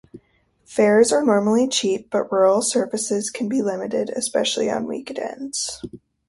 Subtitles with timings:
[0.65, 5.79] Fares are normally cheap, but rural services can be limited, especially on weekends.